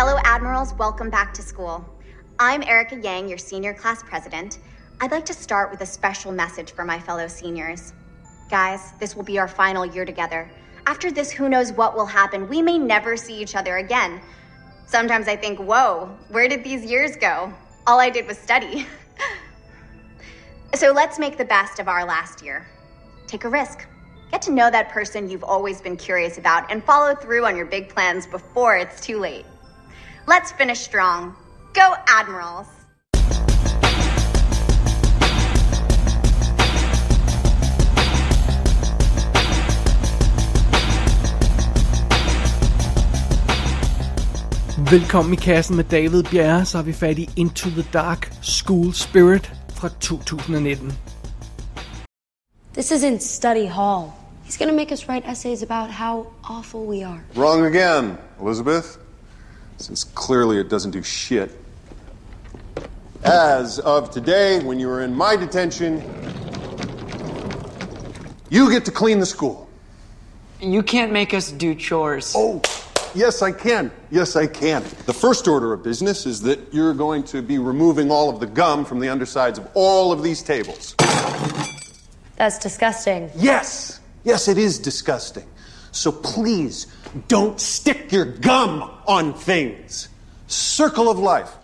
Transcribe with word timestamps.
Fellow 0.00 0.18
Admirals, 0.24 0.72
welcome 0.78 1.10
back 1.10 1.34
to 1.34 1.42
school. 1.42 1.84
I'm 2.38 2.62
Erica 2.62 2.96
Yang, 2.96 3.28
your 3.28 3.36
senior 3.36 3.74
class 3.74 4.02
president. 4.02 4.58
I'd 4.98 5.10
like 5.10 5.26
to 5.26 5.34
start 5.34 5.70
with 5.70 5.82
a 5.82 5.84
special 5.84 6.32
message 6.32 6.72
for 6.72 6.86
my 6.86 6.98
fellow 6.98 7.28
seniors. 7.28 7.92
Guys, 8.48 8.94
this 8.98 9.14
will 9.14 9.24
be 9.24 9.38
our 9.38 9.46
final 9.46 9.84
year 9.84 10.06
together. 10.06 10.50
After 10.86 11.10
this, 11.10 11.30
who 11.30 11.50
knows 11.50 11.72
what 11.72 11.94
will 11.94 12.06
happen? 12.06 12.48
We 12.48 12.62
may 12.62 12.78
never 12.78 13.14
see 13.14 13.38
each 13.42 13.54
other 13.54 13.76
again. 13.76 14.22
Sometimes 14.86 15.28
I 15.28 15.36
think, 15.36 15.58
whoa, 15.58 16.08
where 16.30 16.48
did 16.48 16.64
these 16.64 16.82
years 16.82 17.14
go? 17.16 17.52
All 17.86 18.00
I 18.00 18.08
did 18.08 18.26
was 18.26 18.38
study. 18.38 18.86
so 20.76 20.92
let's 20.92 21.18
make 21.18 21.36
the 21.36 21.44
best 21.44 21.78
of 21.78 21.88
our 21.88 22.06
last 22.06 22.42
year. 22.42 22.66
Take 23.26 23.44
a 23.44 23.50
risk. 23.50 23.86
Get 24.30 24.40
to 24.40 24.50
know 24.50 24.70
that 24.70 24.88
person 24.88 25.28
you've 25.28 25.44
always 25.44 25.82
been 25.82 25.98
curious 25.98 26.38
about 26.38 26.72
and 26.72 26.82
follow 26.82 27.14
through 27.14 27.44
on 27.44 27.54
your 27.54 27.66
big 27.66 27.90
plans 27.90 28.26
before 28.26 28.78
it's 28.78 29.02
too 29.02 29.18
late. 29.18 29.44
Let's 30.38 30.52
finish 30.52 30.78
strong. 30.78 31.34
Go, 31.74 31.94
Admirals! 32.06 32.66
Velkommen 44.90 45.32
i 45.32 45.36
kassen 45.36 45.76
med 45.76 45.84
David 45.84 46.24
Bjerre, 46.24 46.64
så 46.64 46.78
er 46.78 46.82
vi 46.82 46.92
fat 46.92 47.18
i 47.18 47.30
Into 47.36 47.70
the 47.70 47.84
Dark 47.92 48.32
School 48.42 48.92
Spirit 48.92 49.52
fra 49.68 49.88
2019. 50.00 50.92
This 52.74 52.92
isn't 52.92 53.18
study 53.18 53.66
hall. 53.66 54.12
He's 54.44 54.58
gonna 54.58 54.76
make 54.76 54.92
us 54.92 55.08
write 55.08 55.30
essays 55.30 55.62
about 55.62 55.90
how 55.90 56.26
awful 56.44 56.80
we 56.80 57.06
are. 57.06 57.20
Wrong 57.36 57.66
again, 57.66 58.16
Elizabeth. 58.40 59.09
Since 59.80 60.04
clearly 60.04 60.58
it 60.58 60.68
doesn't 60.68 60.90
do 60.90 61.02
shit. 61.02 61.56
As 63.24 63.78
of 63.78 64.10
today, 64.10 64.62
when 64.62 64.78
you 64.78 64.90
are 64.90 65.00
in 65.00 65.14
my 65.14 65.36
detention, 65.36 66.02
you 68.50 68.70
get 68.70 68.84
to 68.84 68.90
clean 68.90 69.20
the 69.20 69.26
school. 69.26 69.70
You 70.60 70.82
can't 70.82 71.12
make 71.12 71.32
us 71.32 71.50
do 71.50 71.74
chores. 71.74 72.34
Oh, 72.36 72.60
yes, 73.14 73.40
I 73.40 73.52
can. 73.52 73.90
Yes, 74.10 74.36
I 74.36 74.46
can. 74.46 74.82
The 75.06 75.14
first 75.14 75.48
order 75.48 75.72
of 75.72 75.82
business 75.82 76.26
is 76.26 76.42
that 76.42 76.60
you're 76.74 76.92
going 76.92 77.24
to 77.24 77.40
be 77.40 77.58
removing 77.58 78.10
all 78.10 78.28
of 78.28 78.38
the 78.38 78.46
gum 78.46 78.84
from 78.84 79.00
the 79.00 79.08
undersides 79.08 79.58
of 79.58 79.66
all 79.72 80.12
of 80.12 80.22
these 80.22 80.42
tables. 80.42 80.94
That's 82.36 82.58
disgusting. 82.58 83.30
Yes, 83.34 84.00
yes, 84.24 84.46
it 84.46 84.58
is 84.58 84.78
disgusting. 84.78 85.46
So 85.92 86.10
please 86.10 86.88
don't 87.32 87.58
stick 87.58 88.12
your 88.12 88.26
gum 88.42 88.82
on 89.06 89.34
things. 89.34 90.10
Circle 90.48 91.08
of 91.08 91.16
life. 91.16 91.60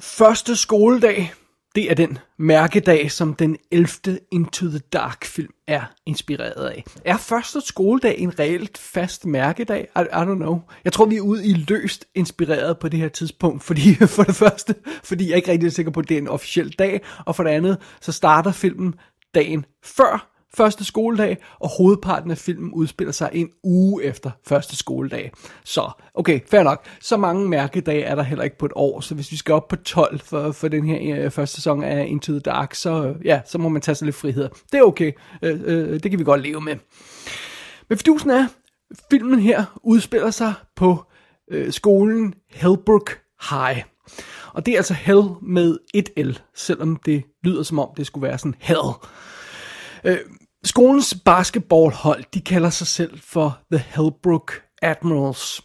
Første 0.00 0.56
skoledag, 0.56 1.32
det 1.74 1.90
er 1.90 1.94
den 1.94 2.18
mærkedag, 2.38 3.12
som 3.12 3.34
den 3.34 3.56
11. 3.70 4.18
Into 4.32 4.66
the 4.66 4.78
Dark 4.78 5.24
film 5.24 5.52
er 5.66 5.82
inspireret 6.06 6.68
af. 6.68 6.84
Er 7.04 7.16
første 7.16 7.60
skoledag 7.60 8.18
en 8.18 8.38
reelt 8.38 8.78
fast 8.78 9.26
mærkedag? 9.26 9.88
I, 9.96 10.00
I 10.00 10.02
don't 10.02 10.34
know. 10.34 10.60
Jeg 10.84 10.92
tror, 10.92 11.04
vi 11.04 11.16
er 11.16 11.20
ude 11.20 11.46
i 11.46 11.52
løst 11.52 12.04
inspireret 12.14 12.78
på 12.78 12.88
det 12.88 13.00
her 13.00 13.08
tidspunkt, 13.08 13.62
fordi 13.62 13.94
for 14.16 14.22
det 14.22 14.34
første, 14.34 14.74
fordi 15.04 15.24
jeg 15.24 15.32
er 15.32 15.36
ikke 15.36 15.52
rigtig 15.52 15.72
sikker 15.72 15.92
på, 15.92 16.00
at 16.00 16.08
det 16.08 16.14
er 16.14 16.18
en 16.18 16.28
officiel 16.28 16.72
dag, 16.78 17.00
og 17.26 17.36
for 17.36 17.42
det 17.42 17.50
andet, 17.50 17.78
så 18.00 18.12
starter 18.12 18.52
filmen 18.52 18.94
dagen 19.34 19.64
før 19.84 20.31
første 20.56 20.84
skoledag, 20.84 21.36
og 21.60 21.68
hovedparten 21.78 22.30
af 22.30 22.38
filmen 22.38 22.72
udspiller 22.72 23.12
sig 23.12 23.30
en 23.32 23.50
uge 23.64 24.04
efter 24.04 24.30
første 24.46 24.76
skoledag. 24.76 25.32
Så, 25.64 25.90
okay, 26.14 26.40
fair 26.50 26.62
nok. 26.62 26.86
Så 27.00 27.16
mange 27.16 27.48
mærkedage 27.48 28.02
er 28.02 28.14
der 28.14 28.22
heller 28.22 28.44
ikke 28.44 28.58
på 28.58 28.66
et 28.66 28.72
år, 28.74 29.00
så 29.00 29.14
hvis 29.14 29.32
vi 29.32 29.36
skal 29.36 29.54
op 29.54 29.68
på 29.68 29.76
12 29.76 30.20
for, 30.20 30.52
for 30.52 30.68
den 30.68 30.86
her 30.86 31.24
øh, 31.24 31.30
første 31.30 31.56
sæson 31.56 31.84
af 31.84 32.06
Into 32.06 32.32
the 32.32 32.40
Dark, 32.40 32.74
så, 32.74 33.04
øh, 33.06 33.26
ja, 33.26 33.40
så 33.46 33.58
må 33.58 33.68
man 33.68 33.82
tage 33.82 33.94
sig 33.94 34.04
lidt 34.04 34.16
frihed. 34.16 34.48
Det 34.72 34.78
er 34.78 34.82
okay. 34.82 35.12
Øh, 35.42 35.60
øh, 35.64 36.02
det 36.02 36.10
kan 36.10 36.18
vi 36.18 36.24
godt 36.24 36.42
leve 36.42 36.60
med. 36.60 36.76
Men 37.88 37.98
fidusen 37.98 38.30
er, 38.30 38.46
filmen 39.10 39.38
her 39.38 39.80
udspiller 39.82 40.30
sig 40.30 40.54
på 40.76 41.04
øh, 41.50 41.72
skolen 41.72 42.34
Hellbrook 42.50 43.18
High. 43.50 43.82
Og 44.52 44.66
det 44.66 44.72
er 44.72 44.76
altså 44.76 44.94
Hell 44.94 45.22
med 45.42 45.78
et 45.94 46.10
L, 46.16 46.30
selvom 46.54 46.96
det 46.96 47.22
lyder 47.44 47.62
som 47.62 47.78
om 47.78 47.88
det 47.96 48.06
skulle 48.06 48.28
være 48.28 48.38
sådan 48.38 48.54
Hell. 48.58 48.88
Øh, 50.04 50.18
skolens 50.64 51.14
basketballhold, 51.24 52.24
de 52.34 52.40
kalder 52.40 52.70
sig 52.70 52.86
selv 52.86 53.18
for 53.18 53.58
The 53.72 53.84
Hellbrook 53.88 54.62
Admirals. 54.82 55.62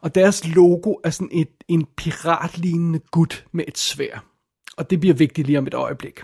Og 0.00 0.14
deres 0.14 0.48
logo 0.48 0.94
er 1.04 1.10
sådan 1.10 1.28
et, 1.32 1.48
en 1.68 1.86
piratlignende 1.96 2.98
gut 2.98 3.46
med 3.52 3.64
et 3.68 3.78
svær. 3.78 4.24
Og 4.76 4.90
det 4.90 5.00
bliver 5.00 5.14
vigtigt 5.14 5.46
lige 5.46 5.58
om 5.58 5.66
et 5.66 5.74
øjeblik. 5.74 6.20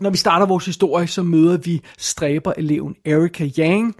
Når 0.00 0.10
vi 0.10 0.16
starter 0.16 0.46
vores 0.46 0.66
historie, 0.66 1.06
så 1.06 1.22
møder 1.22 1.56
vi 1.56 1.82
stræber-eleven 1.98 2.94
Erika 3.04 3.48
Yang, 3.58 3.94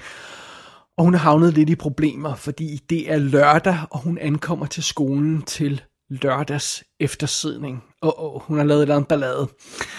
og 0.97 1.05
hun 1.05 1.15
er 1.15 1.19
havnet 1.19 1.55
lidt 1.55 1.71
i 1.71 1.75
problemer, 1.75 2.35
fordi 2.35 2.77
det 2.91 3.13
er 3.13 3.19
lørdag, 3.19 3.79
og 3.91 3.99
hun 3.99 4.19
ankommer 4.19 4.67
til 4.67 4.83
skolen 4.83 5.43
til 5.43 5.83
lørdags 6.09 6.85
eftersidning. 7.01 7.85
Og 8.01 8.35
oh, 8.35 8.43
hun 8.43 8.57
har 8.57 8.65
lavet 8.65 8.79
et 8.79 8.83
eller 8.83 8.95
andet 8.95 9.09
ballade. 9.09 9.49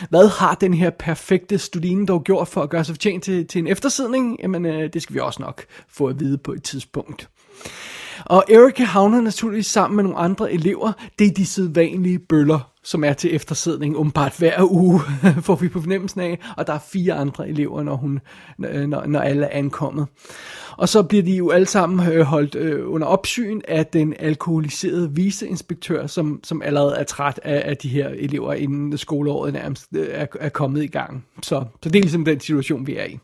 Hvad 0.10 0.28
har 0.28 0.56
den 0.56 0.74
her 0.74 0.90
perfekte 0.90 1.58
studine 1.58 2.06
dog 2.06 2.24
gjort 2.24 2.48
for 2.48 2.64
at 2.64 2.70
gøre 2.70 2.84
sig 2.84 2.96
fortjent 2.96 3.24
til, 3.24 3.48
til 3.48 3.60
en 3.60 3.68
eftersidning? 3.68 4.40
Jamen, 4.42 4.66
øh, 4.66 4.94
det 4.94 5.02
skal 5.02 5.14
vi 5.14 5.20
også 5.20 5.42
nok 5.42 5.66
få 5.90 6.06
at 6.06 6.20
vide 6.20 6.38
på 6.38 6.54
et 6.54 6.64
tidspunkt. 6.64 7.30
Og 8.26 8.44
Erika 8.50 8.84
havner 8.84 9.22
naturligvis 9.22 9.68
sammen 9.68 9.96
med 9.96 10.04
nogle 10.04 10.18
andre 10.18 10.54
elever. 10.54 10.92
Det 11.20 11.28
er 11.28 11.32
de 11.32 11.46
sædvanlige 11.46 12.20
bøller, 12.20 12.72
som 12.84 13.04
er 13.04 13.14
til 13.14 13.36
eftersidning 13.36 13.98
umiddelbart 13.98 14.38
hver 14.38 14.72
uge, 14.72 15.02
får 15.46 15.56
vi 15.56 15.70
på 15.70 15.82
fornemmelsen 15.82 16.22
af. 16.22 16.40
Og 16.58 16.68
der 16.68 16.74
er 16.74 16.80
fire 16.92 17.14
andre 17.14 17.50
elever, 17.50 17.84
når, 17.84 17.96
hun, 17.96 18.20
når, 18.58 19.06
når 19.06 19.20
alle 19.20 19.46
er 19.46 19.58
ankommet. 19.58 20.08
Og 20.78 20.90
så 20.90 21.04
bliver 21.04 21.24
de 21.24 21.36
jo 21.36 21.50
alle 21.50 21.66
sammen 21.66 22.08
øh, 22.14 22.22
holdt 22.22 22.56
øh, 22.56 22.94
under 22.94 23.08
opsyn 23.08 23.62
af 23.68 23.86
den 23.86 24.14
alkoholiserede 24.20 25.12
viceinspektør, 25.16 26.08
som, 26.08 26.40
som 26.44 26.62
allerede 26.62 26.96
er 26.96 27.04
træt 27.04 27.40
af, 27.44 27.62
af 27.66 27.78
de 27.78 27.90
her 27.90 28.10
elever, 28.10 28.54
inden 28.54 28.98
skoleåret 28.98 29.54
nærmest 29.54 29.86
øh, 29.96 30.08
er, 30.12 30.26
er 30.40 30.50
kommet 30.50 30.84
i 30.84 30.88
gang. 30.88 31.26
Så, 31.44 31.66
så 31.84 31.90
det 31.90 31.96
er 31.96 32.02
ligesom 32.02 32.26
den 32.26 32.40
situation, 32.40 32.88
vi 32.88 32.96
er 32.98 33.06
i. 33.06 33.20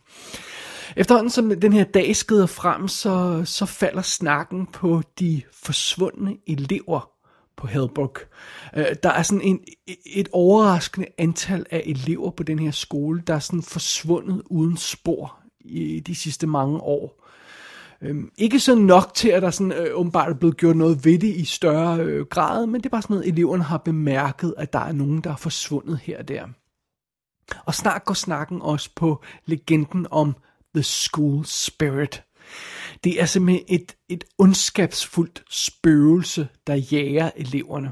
Efterhånden 0.95 1.29
som 1.29 1.59
den 1.59 1.73
her 1.73 1.83
dag 1.83 2.15
skrider 2.15 2.45
frem, 2.45 2.87
så, 2.87 3.41
så 3.45 3.65
falder 3.65 4.01
snakken 4.01 4.65
på 4.65 5.01
de 5.19 5.41
forsvundne 5.53 6.37
elever 6.47 7.09
på 7.57 7.67
Hellbrook. 7.67 8.27
Øh, 8.75 8.85
der 9.03 9.09
er 9.09 9.23
sådan 9.23 9.41
en, 9.41 9.59
et 10.05 10.29
overraskende 10.31 11.07
antal 11.17 11.65
af 11.71 11.83
elever 11.85 12.31
på 12.31 12.43
den 12.43 12.59
her 12.59 12.71
skole, 12.71 13.23
der 13.27 13.35
er 13.35 13.39
sådan 13.39 13.63
forsvundet 13.63 14.41
uden 14.45 14.77
spor 14.77 15.39
i 15.59 15.99
de 15.99 16.15
sidste 16.15 16.47
mange 16.47 16.79
år. 16.79 17.23
Øhm, 18.01 18.31
ikke 18.37 18.59
så 18.59 18.75
nok 18.75 19.13
til, 19.13 19.29
at 19.29 19.41
der 19.41 19.51
sådan, 19.51 19.71
øh, 19.71 19.87
åbenbart 19.93 20.29
er 20.29 20.35
blevet 20.35 20.57
gjort 20.57 20.75
noget 20.75 21.05
ved 21.05 21.19
det 21.19 21.35
i 21.35 21.45
større 21.45 21.99
øh, 21.99 22.25
grad, 22.25 22.67
men 22.67 22.81
det 22.81 22.85
er 22.85 22.89
bare 22.89 23.01
sådan 23.01 23.13
noget, 23.13 23.27
eleverne 23.27 23.63
har 23.63 23.77
bemærket, 23.77 24.53
at 24.57 24.73
der 24.73 24.79
er 24.79 24.91
nogen, 24.91 25.21
der 25.21 25.31
er 25.31 25.35
forsvundet 25.35 25.99
her 26.03 26.19
og 26.19 26.27
der. 26.27 26.45
Og 27.65 27.75
snart 27.75 28.05
går 28.05 28.13
snakken 28.13 28.61
også 28.61 28.89
på 28.95 29.23
legenden 29.45 30.07
om 30.11 30.35
The 30.75 30.83
School 30.83 31.45
Spirit. 31.45 32.23
Det 33.03 33.21
er 33.21 33.25
simpelthen 33.25 33.65
et, 33.69 33.95
et 34.09 34.23
ondskabsfuldt 34.37 35.43
spøgelse, 35.49 36.47
der 36.67 36.75
jager 36.75 37.31
eleverne. 37.35 37.91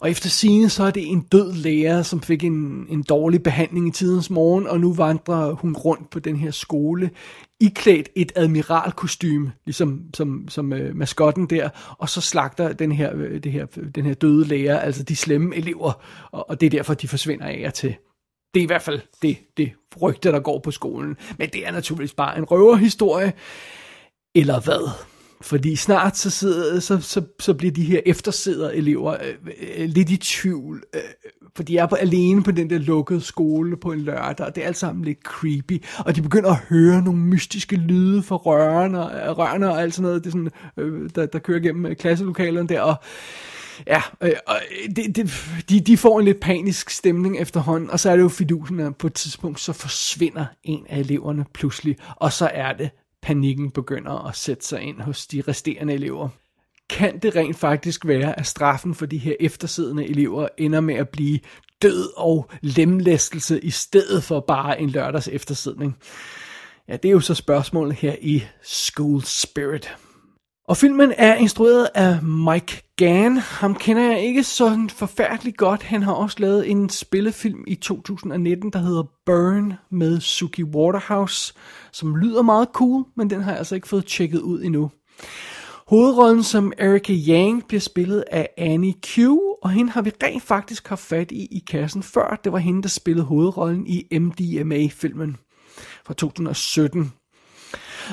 Og 0.00 0.10
efter 0.10 0.28
sine 0.28 0.68
så 0.68 0.84
er 0.84 0.90
det 0.90 1.06
en 1.06 1.20
død 1.20 1.52
lærer, 1.52 2.02
som 2.02 2.22
fik 2.22 2.44
en, 2.44 2.86
en 2.88 3.02
dårlig 3.02 3.42
behandling 3.42 3.88
i 3.88 3.90
tidens 3.90 4.30
morgen, 4.30 4.66
og 4.66 4.80
nu 4.80 4.92
vandrer 4.92 5.52
hun 5.52 5.76
rundt 5.76 6.10
på 6.10 6.18
den 6.18 6.36
her 6.36 6.50
skole, 6.50 7.10
iklædt 7.60 8.08
et 8.14 8.32
admiralkostyme, 8.36 9.52
ligesom 9.66 10.00
som, 10.14 10.48
som 10.48 10.72
øh, 10.72 10.96
maskotten 10.96 11.46
der, 11.46 11.68
og 11.98 12.08
så 12.08 12.20
slagter 12.20 12.72
den 12.72 12.92
her, 12.92 13.16
øh, 13.16 13.42
det 13.42 13.52
her, 13.52 13.66
den 13.94 14.06
her 14.06 14.14
døde 14.14 14.44
lærer, 14.44 14.78
altså 14.78 15.02
de 15.02 15.16
slemme 15.16 15.56
elever, 15.56 15.92
og, 16.30 16.50
og 16.50 16.60
det 16.60 16.66
er 16.66 16.70
derfor, 16.70 16.94
de 16.94 17.08
forsvinder 17.08 17.46
af 17.46 17.64
og 17.66 17.74
til. 17.74 17.94
Det 18.54 18.60
er 18.60 18.64
i 18.64 18.66
hvert 18.66 18.82
fald 18.82 19.00
det, 19.22 19.36
det 19.56 19.72
rygte, 20.02 20.32
der 20.32 20.40
går 20.40 20.58
på 20.58 20.70
skolen. 20.70 21.16
Men 21.38 21.48
det 21.52 21.66
er 21.66 21.72
naturligvis 21.72 22.14
bare 22.14 22.38
en 22.38 22.44
røverhistorie. 22.44 23.32
Eller 24.34 24.60
hvad? 24.60 24.90
Fordi 25.40 25.76
snart 25.76 26.16
så, 26.16 26.30
sidder, 26.30 26.80
så, 26.80 27.00
så, 27.00 27.22
så 27.40 27.54
bliver 27.54 27.72
de 27.72 27.84
her 27.84 28.00
eftersidder 28.06 28.70
elever 28.70 29.12
øh, 29.12 29.34
øh, 29.76 29.88
lidt 29.88 30.10
i 30.10 30.16
tvivl. 30.16 30.82
Øh, 30.94 31.00
for 31.56 31.62
de 31.62 31.76
er 31.76 31.86
på, 31.86 31.94
alene 31.94 32.42
på 32.42 32.50
den 32.50 32.70
der 32.70 32.78
lukkede 32.78 33.20
skole 33.20 33.76
på 33.76 33.92
en 33.92 34.00
lørdag, 34.00 34.46
og 34.46 34.54
det 34.54 34.62
er 34.62 34.66
alt 34.66 34.76
sammen 34.76 35.04
lidt 35.04 35.18
creepy. 35.24 35.84
Og 35.98 36.16
de 36.16 36.22
begynder 36.22 36.50
at 36.50 36.56
høre 36.68 37.02
nogle 37.02 37.20
mystiske 37.20 37.76
lyde 37.76 38.22
fra 38.22 38.36
rørene, 38.36 39.02
og, 39.02 39.38
rørene 39.38 39.70
og 39.70 39.82
alt 39.82 39.94
sådan 39.94 40.02
noget, 40.02 40.24
det 40.24 40.28
er 40.28 40.32
sådan, 40.32 40.50
øh, 40.76 41.10
der, 41.14 41.26
der 41.26 41.38
kører 41.38 41.60
gennem 41.60 41.86
øh, 41.86 41.96
klasselokalerne 41.96 42.68
der. 42.68 42.80
Og, 42.80 42.96
Ja, 43.86 44.02
øh, 44.20 44.28
øh, 44.28 44.96
det, 44.96 45.16
det, 45.16 45.30
de, 45.68 45.80
de 45.80 45.96
får 45.96 46.18
en 46.18 46.24
lidt 46.24 46.40
panisk 46.40 46.90
stemning 46.90 47.38
efterhånden, 47.38 47.90
og 47.90 48.00
så 48.00 48.10
er 48.10 48.16
det 48.16 48.22
jo 48.22 48.28
fidusen, 48.28 48.80
at 48.80 48.96
på 48.96 49.06
et 49.06 49.14
tidspunkt, 49.14 49.60
så 49.60 49.72
forsvinder 49.72 50.46
en 50.64 50.86
af 50.88 50.98
eleverne 50.98 51.44
pludselig, 51.54 51.96
og 52.16 52.32
så 52.32 52.50
er 52.54 52.72
det, 52.72 52.90
panikken 53.22 53.70
begynder 53.70 54.26
at 54.28 54.36
sætte 54.36 54.66
sig 54.66 54.82
ind 54.82 55.00
hos 55.00 55.26
de 55.26 55.42
resterende 55.48 55.94
elever. 55.94 56.28
kan 56.90 57.18
det 57.18 57.36
rent 57.36 57.56
faktisk 57.56 58.06
være, 58.06 58.38
at 58.38 58.46
straffen 58.46 58.94
for 58.94 59.06
de 59.06 59.18
her 59.18 59.34
eftersiddende 59.40 60.08
elever 60.08 60.48
ender 60.58 60.80
med 60.80 60.94
at 60.94 61.08
blive 61.08 61.38
død 61.82 62.10
og 62.16 62.50
lemlæstelse 62.60 63.60
i 63.60 63.70
stedet 63.70 64.24
for 64.24 64.40
bare 64.40 64.80
en 64.80 64.90
lørdags 64.90 65.28
eftersidning? 65.28 65.96
Ja, 66.88 66.96
det 66.96 67.08
er 67.08 67.12
jo 67.12 67.20
så 67.20 67.34
spørgsmålet 67.34 67.96
her 67.96 68.14
i 68.20 68.44
School 68.62 69.22
Spirit. 69.24 69.96
Og 70.68 70.76
filmen 70.76 71.12
er 71.16 71.34
instrueret 71.34 71.88
af 71.94 72.22
Mike 72.22 72.82
Gann. 72.96 73.36
Ham 73.36 73.74
kender 73.74 74.02
jeg 74.02 74.20
ikke 74.20 74.44
så 74.44 74.88
forfærdeligt 74.88 75.56
godt. 75.56 75.82
Han 75.82 76.02
har 76.02 76.12
også 76.12 76.36
lavet 76.40 76.70
en 76.70 76.88
spillefilm 76.88 77.64
i 77.66 77.74
2019, 77.74 78.70
der 78.70 78.78
hedder 78.78 79.02
Burn 79.26 79.72
med 79.90 80.20
Suki 80.20 80.64
Waterhouse, 80.64 81.54
som 81.92 82.16
lyder 82.16 82.42
meget 82.42 82.68
cool, 82.72 83.04
men 83.16 83.30
den 83.30 83.42
har 83.42 83.50
jeg 83.50 83.58
altså 83.58 83.74
ikke 83.74 83.88
fået 83.88 84.06
tjekket 84.06 84.40
ud 84.40 84.62
endnu. 84.62 84.90
Hovedrollen 85.86 86.42
som 86.42 86.72
Erika 86.78 87.12
Yang 87.28 87.64
bliver 87.68 87.80
spillet 87.80 88.24
af 88.30 88.48
Annie 88.56 88.94
Q, 89.06 89.18
og 89.62 89.70
hende 89.70 89.90
har 89.92 90.02
vi 90.02 90.10
rent 90.22 90.42
faktisk 90.42 90.88
haft 90.88 91.02
fat 91.02 91.32
i 91.32 91.44
i 91.44 91.64
kassen 91.70 92.02
før. 92.02 92.40
Det 92.44 92.52
var 92.52 92.58
hende, 92.58 92.82
der 92.82 92.88
spillede 92.88 93.26
hovedrollen 93.26 93.86
i 93.86 94.18
MDMA-filmen 94.18 95.36
fra 96.06 96.14
2017. 96.14 97.12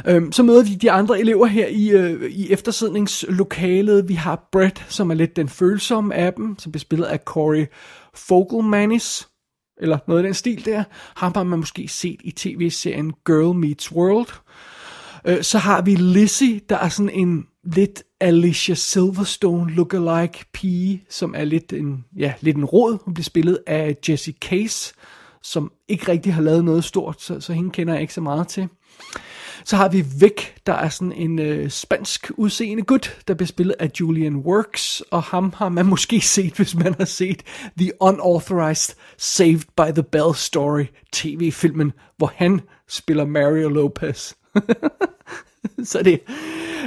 Øhm, 0.07 0.31
så 0.31 0.43
møder 0.43 0.63
vi 0.63 0.75
de 0.75 0.91
andre 0.91 1.19
elever 1.19 1.45
her 1.45 1.67
i, 1.67 1.89
øh, 1.89 2.31
i 2.31 2.51
eftersidningslokalet. 2.51 4.07
Vi 4.09 4.13
har 4.13 4.49
Brett, 4.51 4.85
som 4.89 5.11
er 5.11 5.15
lidt 5.15 5.35
den 5.35 5.49
følsomme 5.49 6.15
af 6.15 6.33
dem, 6.33 6.59
som 6.59 6.71
bliver 6.71 6.79
spillet 6.79 7.05
af 7.05 7.19
Corey 7.19 7.65
Fogelmanis, 8.13 9.27
eller 9.81 9.97
noget 10.07 10.19
af 10.19 10.23
den 10.23 10.33
stil 10.33 10.65
der. 10.65 10.83
Ham 11.15 11.31
har 11.35 11.43
man 11.43 11.59
måske 11.59 11.87
set 11.87 12.19
i 12.23 12.31
tv-serien 12.31 13.13
Girl 13.25 13.55
Meets 13.55 13.91
World. 13.91 14.29
Øh, 15.25 15.43
så 15.43 15.57
har 15.57 15.81
vi 15.81 15.95
Lizzie, 15.95 16.61
der 16.69 16.77
er 16.77 16.89
sådan 16.89 17.09
en 17.09 17.45
lidt 17.63 18.03
Alicia 18.21 18.75
Silverstone 18.75 19.71
lookalike 19.71 20.45
pige, 20.53 21.03
som 21.09 21.33
er 21.37 21.43
lidt 21.43 21.73
en, 21.73 22.05
ja, 22.17 22.33
lidt 22.41 22.57
en 22.57 22.65
råd. 22.65 22.97
Hun 23.05 23.13
bliver 23.13 23.23
spillet 23.23 23.59
af 23.67 23.95
Jessie 24.09 24.33
Case, 24.41 24.93
som 25.43 25.71
ikke 25.87 26.11
rigtig 26.11 26.33
har 26.33 26.41
lavet 26.41 26.65
noget 26.65 26.83
stort, 26.83 27.21
så, 27.21 27.39
så 27.39 27.53
hende 27.53 27.69
kender 27.69 27.93
jeg 27.93 28.01
ikke 28.01 28.13
så 28.13 28.21
meget 28.21 28.47
til. 28.47 28.67
Så 29.65 29.75
har 29.75 29.89
vi 29.89 30.05
Vic, 30.19 30.43
der 30.65 30.73
er 30.73 30.89
sådan 30.89 31.11
en 31.11 31.39
øh, 31.39 31.69
spansk 31.69 32.31
udseende 32.37 32.83
gut, 32.83 33.17
der 33.27 33.33
bliver 33.33 33.47
spillet 33.47 33.75
af 33.79 33.91
Julian 33.99 34.35
Works, 34.35 35.01
og 35.11 35.23
ham 35.23 35.53
har 35.57 35.69
man 35.69 35.85
måske 35.85 36.21
set, 36.35 36.53
hvis 36.53 36.75
man 36.75 36.95
har 36.97 37.05
set 37.05 37.43
The 37.77 37.91
Unauthorized 38.01 38.95
Saved 39.17 39.65
by 39.77 39.91
the 39.93 40.03
Bell 40.03 40.35
Story 40.35 40.85
tv-filmen, 41.11 41.91
hvor 42.17 42.31
han 42.35 42.61
spiller 42.87 43.25
Mario 43.25 43.69
Lopez. 43.69 44.33
så 45.91 46.03
det. 46.03 46.19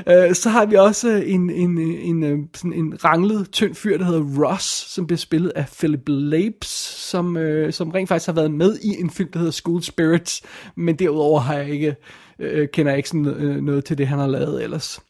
Øh, 0.06 0.34
så 0.34 0.50
har 0.50 0.66
vi 0.66 0.76
også 0.76 1.08
en, 1.08 1.50
en, 1.50 1.78
en, 1.78 2.22
en, 2.22 2.50
sådan 2.54 2.72
en 2.72 3.04
ranglet, 3.04 3.50
tynd 3.50 3.74
fyr, 3.74 3.98
der 3.98 4.04
hedder 4.04 4.44
Ross, 4.44 4.64
som 4.94 5.06
bliver 5.06 5.18
spillet 5.18 5.50
af 5.50 5.66
Philip 5.78 6.02
Lapes, 6.06 6.68
som, 7.10 7.36
øh, 7.36 7.72
som 7.72 7.90
rent 7.90 8.08
faktisk 8.08 8.26
har 8.26 8.34
været 8.34 8.50
med 8.50 8.78
i 8.78 9.00
en 9.00 9.10
film, 9.10 9.30
der 9.32 9.38
hedder 9.38 9.52
School 9.52 9.82
Spirits, 9.82 10.42
men 10.76 10.96
derudover 10.96 11.40
har 11.40 11.54
jeg 11.54 11.70
ikke, 11.70 11.96
øh, 12.38 12.68
kender 12.72 12.92
jeg 12.92 12.96
ikke 12.96 13.08
sådan 13.08 13.26
øh, 13.26 13.62
noget 13.62 13.84
til 13.84 13.98
det, 13.98 14.08
han 14.08 14.18
har 14.18 14.26
lavet 14.26 14.64
ellers. 14.64 15.00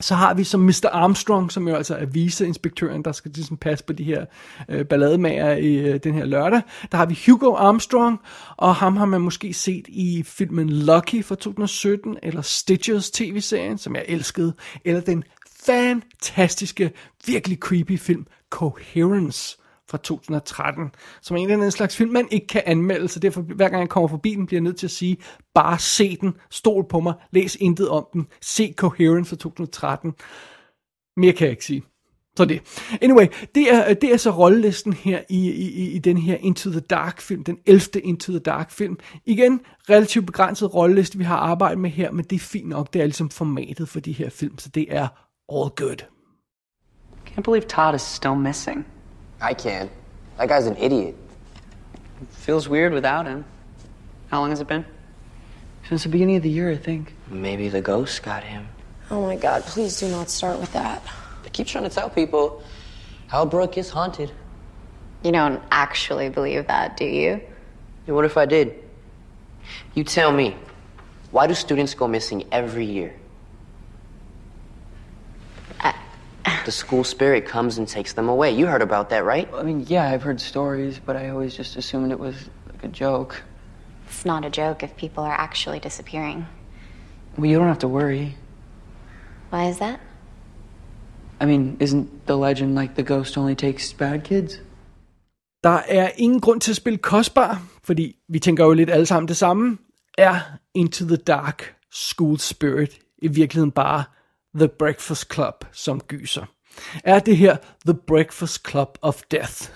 Så 0.00 0.14
har 0.14 0.34
vi 0.34 0.44
som 0.44 0.60
Mr. 0.60 0.88
Armstrong, 0.92 1.52
som 1.52 1.68
jo 1.68 1.74
altså 1.74 1.96
er 1.96 2.06
viceinspektøren, 2.06 3.04
der 3.04 3.12
skal 3.12 3.30
ligesom 3.34 3.56
passe 3.56 3.84
på 3.84 3.92
de 3.92 4.04
her 4.04 4.24
øh, 4.68 4.84
ballademager 4.84 5.52
i 5.52 5.74
øh, 5.74 6.00
den 6.04 6.14
her 6.14 6.24
lørdag. 6.24 6.62
Der 6.92 6.98
har 6.98 7.06
vi 7.06 7.18
Hugo 7.26 7.54
Armstrong, 7.54 8.20
og 8.56 8.74
ham 8.74 8.96
har 8.96 9.04
man 9.04 9.20
måske 9.20 9.52
set 9.52 9.84
i 9.88 10.22
filmen 10.26 10.70
Lucky 10.70 11.24
fra 11.24 11.34
2017, 11.34 12.16
eller 12.22 12.42
Stitches 12.42 13.10
tv-serien, 13.10 13.78
som 13.78 13.94
jeg 13.94 14.04
elskede, 14.08 14.54
eller 14.84 15.00
den 15.00 15.24
fantastiske, 15.66 16.90
virkelig 17.26 17.58
creepy 17.58 17.98
film 17.98 18.26
Coherence 18.50 19.58
fra 19.90 19.98
2013, 19.98 20.90
som 21.22 21.36
er 21.36 21.40
en 21.40 21.50
af 21.50 21.58
den 21.58 21.70
slags 21.70 21.96
film, 21.96 22.10
man 22.10 22.28
ikke 22.30 22.46
kan 22.46 22.62
anmelde, 22.66 23.08
så 23.08 23.20
derfor 23.20 23.40
hver 23.40 23.68
gang 23.68 23.80
jeg 23.80 23.88
kommer 23.88 24.08
forbi 24.08 24.34
den, 24.34 24.46
bliver 24.46 24.58
jeg 24.58 24.64
nødt 24.64 24.76
til 24.76 24.86
at 24.86 24.90
sige, 24.90 25.16
bare 25.54 25.78
se 25.78 26.16
den, 26.16 26.36
stol 26.50 26.84
på 26.88 27.00
mig, 27.00 27.14
læs 27.30 27.56
intet 27.60 27.88
om 27.88 28.06
den, 28.12 28.26
se 28.42 28.74
Coherence 28.76 29.28
fra 29.28 29.36
2013. 29.36 30.14
Mere 31.16 31.32
kan 31.32 31.44
jeg 31.44 31.50
ikke 31.50 31.64
sige. 31.64 31.82
Så 32.36 32.44
det. 32.44 32.88
Anyway, 33.02 33.26
det 33.54 33.74
er, 33.74 33.94
det 33.94 34.12
er 34.12 34.16
så 34.16 34.30
rollelisten 34.30 34.92
her 34.92 35.20
i, 35.28 35.50
i, 35.50 35.90
i 35.90 35.98
den 35.98 36.18
her 36.18 36.36
Into 36.36 36.70
the 36.70 36.80
Dark 36.80 37.20
film, 37.20 37.44
den 37.44 37.58
11. 37.66 37.80
Into 38.04 38.32
the 38.32 38.38
Dark 38.38 38.70
film. 38.70 38.98
Igen, 39.24 39.60
relativt 39.90 40.26
begrænset 40.26 40.74
rolleliste, 40.74 41.18
vi 41.18 41.24
har 41.24 41.36
arbejdet 41.36 41.78
med 41.78 41.90
her, 41.90 42.10
men 42.10 42.24
det 42.24 42.36
er 42.36 42.40
fint 42.40 42.68
nok, 42.68 42.92
det 42.92 43.00
er 43.00 43.06
ligesom 43.06 43.30
formatet 43.30 43.88
for 43.88 44.00
de 44.00 44.12
her 44.12 44.30
film, 44.30 44.58
så 44.58 44.68
det 44.68 44.86
er 44.88 45.08
all 45.52 45.70
good. 45.76 46.04
Can't 47.26 47.42
believe 47.42 47.68
Todd 47.68 47.94
is 47.94 48.02
still 48.02 48.36
missing. 48.36 48.93
I 49.44 49.52
can. 49.52 49.90
That 50.38 50.48
guy's 50.48 50.66
an 50.66 50.76
idiot. 50.78 51.14
Feels 52.30 52.66
weird 52.66 52.94
without 52.94 53.26
him. 53.26 53.44
How 54.30 54.40
long 54.40 54.48
has 54.48 54.60
it 54.60 54.68
been? 54.68 54.86
Since 55.86 56.04
the 56.04 56.08
beginning 56.08 56.36
of 56.36 56.42
the 56.42 56.48
year, 56.48 56.70
I 56.70 56.78
think. 56.78 57.14
Maybe 57.28 57.68
the 57.68 57.82
ghost 57.82 58.22
got 58.22 58.42
him. 58.42 58.66
Oh 59.10 59.20
my 59.20 59.36
god, 59.36 59.62
please 59.64 60.00
do 60.00 60.08
not 60.08 60.30
start 60.30 60.58
with 60.58 60.72
that. 60.72 61.02
I 61.44 61.50
keep 61.50 61.66
trying 61.66 61.84
to 61.84 61.90
tell 61.90 62.08
people 62.08 62.62
how 63.26 63.44
Brooke 63.44 63.76
is 63.76 63.90
haunted. 63.90 64.32
You 65.22 65.32
don't 65.32 65.60
actually 65.70 66.30
believe 66.30 66.66
that, 66.68 66.96
do 66.96 67.04
you? 67.04 67.38
Yeah, 68.06 68.14
what 68.14 68.24
if 68.24 68.38
I 68.38 68.46
did? 68.46 68.82
You 69.92 70.04
tell 70.04 70.32
me. 70.32 70.56
Why 71.32 71.46
do 71.46 71.54
students 71.54 71.92
go 71.92 72.08
missing 72.08 72.44
every 72.50 72.86
year? 72.86 73.14
The 76.64 76.72
school 76.72 77.04
spirit 77.04 77.46
comes 77.46 77.78
and 77.78 77.86
takes 77.88 78.14
them 78.14 78.28
away. 78.28 78.50
You 78.50 78.66
heard 78.66 78.82
about 78.82 79.10
that, 79.10 79.24
right? 79.24 79.48
I 79.54 79.62
mean, 79.62 79.84
yeah, 79.88 80.08
I've 80.08 80.22
heard 80.22 80.40
stories, 80.40 80.98
but 81.06 81.16
I 81.16 81.28
always 81.28 81.56
just 81.56 81.76
assumed 81.76 82.12
it 82.12 82.18
was 82.18 82.36
like 82.72 82.84
a 82.84 82.88
joke. 82.88 83.42
It's 84.06 84.24
not 84.24 84.44
a 84.44 84.50
joke 84.50 84.82
if 84.82 84.96
people 84.96 85.24
are 85.24 85.40
actually 85.40 85.80
disappearing. 85.80 86.46
Well, 87.36 87.50
you 87.50 87.58
don't 87.58 87.66
have 87.66 87.80
to 87.80 87.88
worry. 87.88 88.36
Why 89.50 89.68
is 89.68 89.78
that? 89.78 90.00
I 91.40 91.46
mean, 91.46 91.76
isn't 91.80 92.26
the 92.26 92.36
legend 92.36 92.74
like 92.74 92.94
the 92.94 93.02
ghost 93.02 93.36
only 93.38 93.54
takes 93.54 93.92
bad 93.92 94.22
kids? 94.24 94.60
Der 95.64 95.80
er 95.88 96.10
ingen 96.16 96.40
grund 96.40 96.60
til 96.60 96.72
at 96.72 96.76
spille 96.76 96.98
kostbar, 96.98 97.62
fordi 97.84 98.16
vi 98.28 98.38
tænker 98.38 98.64
jo 98.64 98.72
lidt 98.72 98.90
alle 98.90 99.06
sammen 99.06 99.28
det 99.28 99.36
samme. 99.36 99.78
Er 100.18 100.40
Into 100.74 101.04
the 101.04 101.16
Dark 101.16 101.74
School 101.92 102.38
Spirit 102.38 102.98
i 103.18 103.28
virkeligheden 103.28 103.70
bare 103.70 104.04
The 104.54 104.68
Breakfast 104.68 105.34
Club 105.34 105.64
som 105.72 106.00
gyser? 106.00 106.44
Er 107.04 107.18
det 107.18 107.36
her 107.36 107.56
The 107.86 107.94
Breakfast 108.06 108.68
Club 108.68 108.98
of 109.02 109.22
Death? 109.30 109.70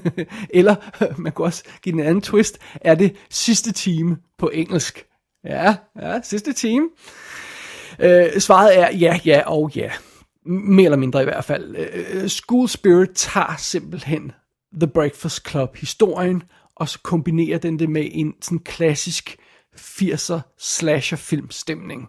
Eller, 0.50 0.74
man 1.22 1.32
kunne 1.32 1.46
også 1.46 1.64
give 1.82 1.92
den 1.92 2.00
en 2.00 2.06
anden 2.06 2.22
twist, 2.22 2.58
er 2.74 2.94
det 2.94 3.16
sidste 3.30 3.72
time 3.72 4.16
på 4.38 4.50
engelsk? 4.54 5.06
Ja, 5.44 5.76
ja, 6.00 6.20
sidste 6.22 6.52
time. 6.52 6.88
Øh, 7.98 8.40
svaret 8.40 8.78
er 8.78 8.96
ja, 8.96 9.20
ja 9.24 9.42
og 9.46 9.70
ja. 9.74 9.90
Mere 10.44 10.84
eller 10.84 10.98
mindre 10.98 11.20
i 11.22 11.24
hvert 11.24 11.44
fald. 11.44 11.76
Øh, 11.76 12.28
School 12.28 12.68
Spirit 12.68 13.10
tager 13.14 13.56
simpelthen 13.58 14.32
The 14.80 14.86
Breakfast 14.86 15.48
Club 15.48 15.76
historien, 15.76 16.42
og 16.76 16.88
så 16.88 16.98
kombinerer 17.02 17.58
den 17.58 17.78
det 17.78 17.90
med 17.90 18.08
en 18.12 18.34
sådan 18.40 18.58
klassisk 18.58 19.36
80'er 19.76 20.40
slasher 20.58 21.18
filmstemning. 21.18 22.08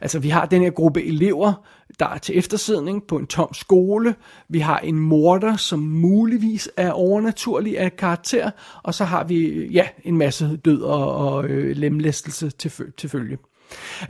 Altså, 0.00 0.18
vi 0.18 0.28
har 0.28 0.46
den 0.46 0.62
her 0.62 0.70
gruppe 0.70 1.04
elever, 1.04 1.66
der 1.98 2.06
er 2.06 2.18
til 2.18 2.38
eftersidning 2.38 3.06
på 3.06 3.16
en 3.16 3.26
tom 3.26 3.54
skole. 3.54 4.14
Vi 4.48 4.58
har 4.58 4.78
en 4.78 4.98
morder, 4.98 5.56
som 5.56 5.78
muligvis 5.78 6.70
er 6.76 6.92
overnaturlig 6.92 7.78
af 7.78 7.96
karakter. 7.96 8.50
Og 8.82 8.94
så 8.94 9.04
har 9.04 9.24
vi, 9.24 9.66
ja, 9.66 9.88
en 10.04 10.16
masse 10.16 10.56
død 10.56 10.82
og, 10.82 11.16
og 11.16 11.44
øh, 11.44 11.76
lemlæstelse 11.76 12.50
til, 12.50 12.72
til 12.96 13.10
følge. 13.10 13.38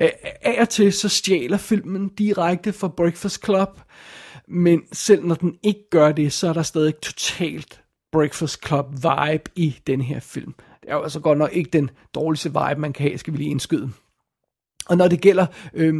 Øh, 0.01 0.09
af 0.43 0.61
og 0.61 0.69
til 0.69 0.93
så 0.93 1.09
stjæler 1.09 1.57
filmen 1.57 2.09
direkte 2.09 2.73
fra 2.73 2.89
Breakfast 2.89 3.45
Club, 3.45 3.81
men 4.49 4.83
selv 4.93 5.25
når 5.25 5.35
den 5.35 5.59
ikke 5.63 5.91
gør 5.91 6.13
det, 6.13 6.33
så 6.33 6.49
er 6.49 6.53
der 6.53 6.63
stadig 6.63 6.95
totalt 6.97 7.81
Breakfast 8.13 8.67
Club 8.67 8.87
vibe 8.93 9.51
i 9.57 9.77
den 9.87 10.01
her 10.01 10.21
film. 10.21 10.55
Det 10.81 10.91
er 10.91 10.95
jo 10.95 11.03
altså 11.03 11.21
godt 11.21 11.39
nok 11.39 11.51
ikke 11.53 11.71
den 11.71 11.91
dårligste 12.15 12.49
vibe, 12.49 12.81
man 12.81 12.93
kan 12.93 13.07
have, 13.07 13.19
skal 13.19 13.33
vi 13.33 13.39
lige 13.39 13.51
indskyde. 13.51 13.91
Og 14.89 14.97
når 14.97 15.09
det 15.09 15.21
gælder 15.21 15.47
øh, 15.75 15.95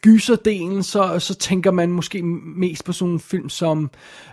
gyserdelen, 0.00 0.82
så, 0.82 1.18
så 1.18 1.34
tænker 1.34 1.70
man 1.70 1.90
måske 1.90 2.22
mest 2.56 2.84
på 2.84 2.92
sådan 2.92 3.12
en 3.12 3.20
film 3.20 3.48
som 3.48 3.90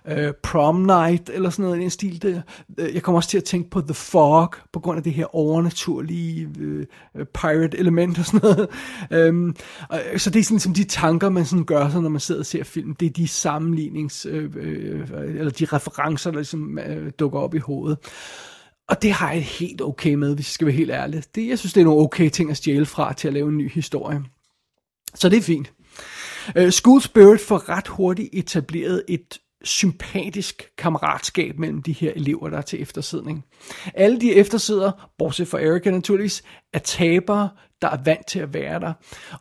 øh, 0.08 0.34
Prom 0.44 0.82
Night, 0.82 1.30
eller 1.34 1.50
sådan 1.50 1.64
noget 1.64 1.78
i 1.78 1.82
den 1.82 1.90
stil 1.90 2.22
der. 2.22 2.42
Øh, 2.78 2.94
jeg 2.94 3.04
kommer 3.04 3.20
også 3.20 3.30
til 3.30 3.38
at 3.38 3.44
tænke 3.44 3.70
på 3.70 3.82
The 3.82 3.94
Fog, 3.94 4.54
på 4.74 4.80
grund 4.80 4.98
af 4.98 5.04
det 5.04 5.14
her 5.14 5.36
overnaturlige 5.36 6.50
øh, 6.60 6.86
øh 7.16 7.25
pirate 7.25 7.78
element 7.78 8.20
og 8.20 8.25
sådan 8.25 8.40
noget. 8.44 8.68
Øhm, 9.25 9.56
og, 9.90 10.02
øh, 10.14 10.20
så 10.20 10.30
det 10.30 10.40
er 10.40 10.44
sådan 10.44 10.60
som 10.60 10.74
de 10.74 10.84
tanker, 10.84 11.30
man 11.30 11.46
sådan 11.46 11.66
gør 11.66 11.90
sig, 11.90 12.02
når 12.02 12.10
man 12.10 12.22
sidder 12.22 12.42
og 12.42 12.46
ser 12.46 12.64
film. 12.64 12.96
Det 12.96 13.06
er 13.06 13.10
de 13.10 13.28
sammenlignings, 13.28 14.25
øh, 14.25 14.52
øh, 14.56 15.10
eller 15.36 15.52
de 15.52 15.66
referencer, 15.66 16.32
der 16.32 16.38
ligesom 16.38 16.80
øh, 16.80 17.12
dukker 17.20 17.40
op 17.40 17.56
i 17.56 17.60
hovedet. 17.60 17.98
Og 18.89 19.01
det 19.01 19.12
har 19.12 19.32
jeg 19.32 19.44
helt 19.44 19.82
okay 19.82 20.13
med, 20.13 20.36
hvis 20.36 20.48
jeg 20.48 20.54
skal 20.54 20.68
være 20.68 20.75
helt 20.75 20.92
ærlig. 20.92 21.24
Det, 21.36 21.48
jeg 21.48 21.60
synes, 21.60 21.74
det 21.74 21.82
er 21.82 21.86
nogle 21.86 22.01
okay 22.01 22.30
ting 22.30 22.51
at 22.51 22.58
stjæle 22.58 22.86
fra 22.86 23.13
til 23.13 23.27
at 23.27 23.34
lave 23.34 23.50
en 23.50 23.58
ny 23.58 23.72
historie. 23.72 24.24
Så 25.15 25.30
det 25.30 25.38
er 25.38 25.42
fint. 25.42 25.74
Uh, 26.60 26.70
School 26.70 27.01
Spirit 27.01 27.42
får 27.42 27.70
ret 27.70 27.88
hurtigt 27.88 28.30
etableret 28.34 29.04
et 29.08 29.39
sympatisk 29.63 30.63
kammeratskab 30.77 31.60
mellem 31.60 31.82
de 31.82 31.92
her 31.94 32.12
elever, 32.15 32.50
der 32.50 32.58
er 32.58 32.62
til 32.62 32.82
eftersidning. 32.82 33.46
Alle 33.94 34.22
de 34.22 34.34
eftersidder, 34.34 35.10
bortset 35.18 35.48
fra 35.48 35.62
Erika 35.62 35.92
naturligvis, 35.92 36.44
er 36.74 36.80
tabere, 36.80 37.50
der 37.82 37.89
er 37.89 37.98
vant 38.06 38.27
til 38.27 38.39
at 38.39 38.54
være 38.54 38.80
der. 38.80 38.94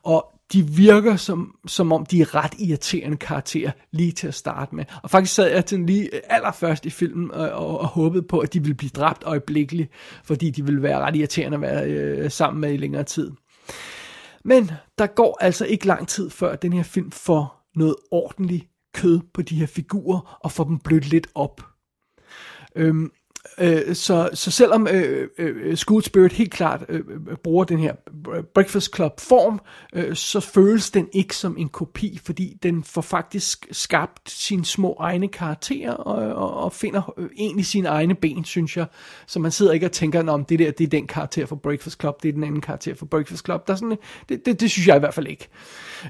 Og 0.03 0.34
de 0.53 0.63
virker 0.63 1.17
som, 1.17 1.55
som 1.67 1.93
om 1.93 2.07
de 2.07 2.21
er 2.21 2.35
ret 2.35 2.55
irriterende 2.59 3.17
karakterer 3.17 3.71
lige 3.91 4.13
til 4.13 4.29
at 4.29 4.35
starte 4.35 4.75
med. 4.75 4.85
Og 5.03 5.11
faktisk 5.11 5.35
sad 5.35 5.51
jeg 5.51 5.67
til 5.67 5.81
lige 5.81 6.33
allerførst 6.33 6.87
i 6.87 6.91
filmen 6.91 7.31
og, 7.31 7.51
og, 7.51 7.81
og 7.81 7.87
håbede 7.87 8.23
på, 8.23 8.39
at 8.39 8.53
de 8.53 8.61
ville 8.61 8.75
blive 8.75 8.91
dræbt 8.91 9.25
øjeblikkeligt, 9.25 9.91
fordi 10.25 10.51
de 10.51 10.65
ville 10.65 10.83
være 10.83 10.99
ret 10.99 11.17
irriterende 11.17 11.55
at 11.55 11.61
være 11.61 11.91
øh, 11.91 12.31
sammen 12.31 12.61
med 12.61 12.73
i 12.73 12.77
længere 12.77 13.05
tid. 13.05 13.31
Men 14.45 14.71
der 14.99 15.07
går 15.07 15.39
altså 15.41 15.67
ikke 15.67 15.87
lang 15.87 16.09
tid 16.09 16.31
før 16.31 16.57
den 16.57 16.73
her 16.73 16.83
film 16.83 17.11
får 17.11 17.71
noget 17.75 17.97
ordentligt 18.11 18.67
kød 18.95 19.21
på 19.35 19.43
de 19.43 19.57
her 19.57 19.67
figurer 19.67 20.39
og 20.45 20.53
får 20.53 20.65
dem 20.65 20.79
blødt 20.79 21.09
lidt 21.09 21.27
op. 21.35 21.63
Øhm, 22.77 23.11
Øh, 23.59 23.95
så, 23.95 24.31
så 24.35 24.51
selvom 24.51 24.89
øh, 24.91 25.29
øh, 25.39 25.57
øh 25.67 25.77
School 25.77 26.03
Spirit 26.03 26.33
helt 26.33 26.53
klart 26.53 26.85
øh, 26.89 27.01
øh, 27.31 27.37
bruger 27.37 27.65
den 27.65 27.79
her 27.79 27.95
Breakfast 28.55 28.95
Club 28.95 29.21
form, 29.21 29.61
øh, 29.95 30.17
så 30.17 30.41
føles 30.41 30.91
den 30.91 31.09
ikke 31.13 31.37
som 31.37 31.57
en 31.59 31.69
kopi, 31.69 32.21
fordi 32.25 32.57
den 32.63 32.85
får 32.85 33.01
faktisk 33.01 33.67
skabt 33.71 34.31
sine 34.31 34.65
små 34.65 34.97
egne 35.01 35.29
karakterer 35.29 35.93
og, 35.93 36.35
og, 36.35 36.55
og 36.65 36.73
finder 36.73 37.15
øh, 37.19 37.29
egentlig 37.37 37.67
sine 37.67 37.89
egne 37.89 38.15
ben, 38.15 38.45
synes 38.45 38.77
jeg. 38.77 38.87
Så 39.27 39.39
man 39.39 39.51
sidder 39.51 39.73
ikke 39.73 39.87
og 39.87 39.93
tænker, 39.93 40.31
om 40.33 40.45
det 40.45 40.59
der 40.59 40.71
det 40.71 40.85
er 40.85 40.89
den 40.89 41.07
karakter 41.07 41.47
for 41.47 41.57
Breakfast 41.57 42.01
Club, 42.01 42.23
det 42.23 42.29
er 42.29 42.33
den 42.33 42.45
anden 42.45 42.61
karakter 42.61 42.95
for 42.95 43.07
Breakfast 43.07 43.45
Club. 43.45 43.67
Der 43.67 43.73
er 43.73 43.77
sådan, 43.77 43.99
det, 44.29 44.47
det, 44.47 44.61
det 44.61 44.71
synes 44.71 44.89
jeg 44.89 44.97
i 44.97 44.99
hvert 44.99 45.15
fald 45.15 45.27
ikke. 45.27 45.49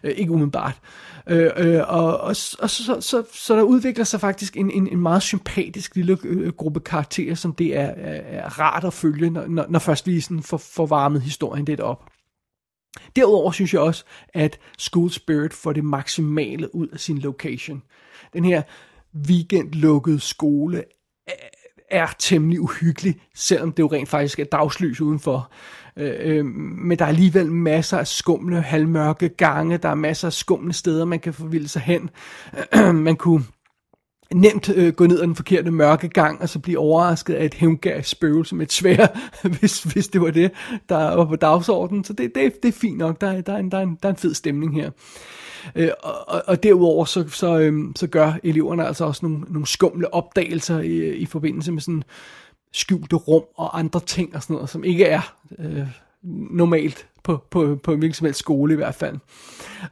Øh, 0.04 0.12
ikke 0.16 0.32
umiddelbart. 0.32 0.80
Øh, 1.26 1.50
øh, 1.56 1.80
og 1.88 2.04
og, 2.20 2.36
og 2.58 2.70
så, 2.70 2.84
så, 2.84 3.00
så, 3.00 3.22
så 3.32 3.56
der 3.56 3.62
udvikler 3.62 4.04
sig 4.04 4.20
faktisk 4.20 4.56
en, 4.56 4.70
en, 4.70 4.88
en 4.88 4.98
meget 4.98 5.22
sympatisk 5.22 5.96
lille 5.96 6.18
øh, 6.24 6.52
gruppe 6.52 6.80
karakterer, 6.80 7.23
som 7.34 7.52
det 7.52 7.76
er, 7.76 7.86
er, 7.86 8.38
er 8.38 8.60
rart 8.60 8.84
at 8.84 8.92
følge, 8.92 9.30
når, 9.30 9.46
når, 9.46 9.66
når 9.68 9.78
først 9.78 10.06
vi 10.06 10.20
sådan 10.20 10.42
får, 10.42 10.56
får 10.56 10.86
varmet 10.86 11.22
historien 11.22 11.64
lidt 11.64 11.80
op. 11.80 12.10
Derudover 13.16 13.52
synes 13.52 13.72
jeg 13.74 13.80
også, 13.80 14.04
at 14.34 14.58
School 14.78 15.10
Spirit 15.10 15.52
får 15.52 15.72
det 15.72 15.84
maksimale 15.84 16.74
ud 16.74 16.88
af 16.88 17.00
sin 17.00 17.18
location. 17.18 17.82
Den 18.32 18.44
her 18.44 18.62
weekendlukkede 19.28 20.20
skole 20.20 20.84
er 21.90 22.06
temmelig 22.18 22.60
uhyggelig, 22.60 23.20
selvom 23.34 23.72
det 23.72 23.82
jo 23.82 23.86
rent 23.86 24.08
faktisk 24.08 24.38
er 24.38 24.44
dagslys 24.44 25.00
udenfor. 25.00 25.50
Øh, 25.96 26.14
øh, 26.18 26.44
men 26.44 26.98
der 26.98 27.04
er 27.04 27.08
alligevel 27.08 27.52
masser 27.52 27.98
af 27.98 28.06
skumle, 28.06 28.60
halvmørke 28.60 29.28
gange, 29.28 29.78
der 29.78 29.88
er 29.88 29.94
masser 29.94 30.28
af 30.28 30.32
skumle 30.32 30.72
steder, 30.72 31.04
man 31.04 31.20
kan 31.20 31.34
forvilde 31.34 31.68
sig 31.68 31.82
hen. 31.82 32.10
man 33.08 33.16
kunne 33.16 33.44
nemt 34.32 34.68
øh, 34.68 34.92
gå 34.92 35.06
ned 35.06 35.20
ad 35.20 35.26
den 35.26 35.36
forkerte 35.36 35.70
mørke 35.70 36.08
gang, 36.08 36.40
og 36.40 36.48
så 36.48 36.58
blive 36.58 36.78
overrasket 36.78 37.34
af 37.34 37.44
et 37.44 37.54
hævngærs 37.54 38.08
spøgelse 38.08 38.54
med 38.54 38.66
et 38.66 38.72
svær, 38.72 39.06
hvis, 39.58 39.82
hvis 39.82 40.08
det 40.08 40.20
var 40.20 40.30
det, 40.30 40.50
der 40.88 41.14
var 41.14 41.24
på 41.24 41.36
dagsordenen. 41.36 42.04
Så 42.04 42.12
det, 42.12 42.34
det, 42.34 42.62
det 42.62 42.68
er 42.68 42.72
fint 42.72 42.98
nok, 42.98 43.20
der, 43.20 43.40
der, 43.40 43.52
er 43.52 43.58
en, 43.58 43.70
der, 43.70 43.78
er 43.78 43.82
en, 43.82 43.98
der 44.02 44.08
er 44.08 44.12
en 44.12 44.18
fed 44.18 44.34
stemning 44.34 44.74
her. 44.74 44.90
Øh, 45.74 45.90
og, 46.02 46.42
og 46.46 46.62
derudover 46.62 47.04
så, 47.04 47.28
så, 47.28 47.58
øh, 47.58 47.84
så 47.96 48.06
gør 48.06 48.32
eleverne 48.42 48.86
altså 48.86 49.04
også 49.04 49.26
nogle, 49.26 49.40
nogle 49.48 49.66
skumle 49.66 50.14
opdagelser 50.14 50.80
i, 50.80 51.14
i 51.14 51.26
forbindelse 51.26 51.72
med 51.72 51.80
sådan 51.80 52.02
skjulte 52.72 53.16
rum 53.16 53.42
og 53.56 53.78
andre 53.78 54.00
ting 54.00 54.36
og 54.36 54.42
sådan 54.42 54.54
noget, 54.54 54.70
som 54.70 54.84
ikke 54.84 55.04
er 55.04 55.34
øh, 55.58 55.88
normalt 56.50 57.06
på, 57.24 57.44
på, 57.50 57.78
på 57.82 57.92
en 57.92 57.98
hvilken 57.98 58.14
som 58.14 58.24
helst 58.24 58.40
skole 58.40 58.72
i 58.72 58.76
hvert 58.76 58.94
fald. 58.94 59.16